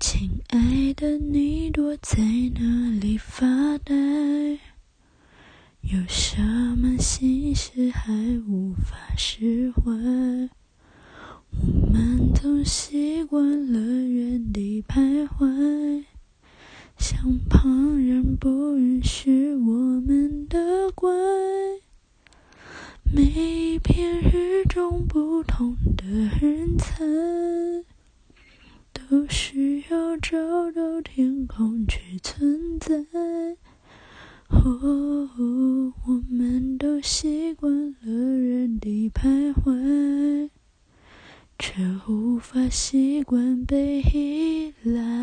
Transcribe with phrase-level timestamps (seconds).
[0.00, 2.22] 亲爱的，你躲在
[2.54, 3.94] 哪里发呆？
[5.82, 6.40] 有什
[6.78, 8.10] 么心事还
[8.48, 9.92] 无法释怀？
[11.50, 16.04] 我们都习惯了原地徘徊，
[16.96, 19.70] 像旁人不允许我
[20.00, 21.10] 们的乖。
[23.04, 26.06] 每一片与众不同的
[26.40, 27.04] 人才。
[29.10, 32.94] 都是要找到天空去存在。
[34.48, 35.28] 哦，
[36.06, 40.50] 我们都习惯了原地徘徊，
[41.58, 45.19] 却无法习惯被依赖。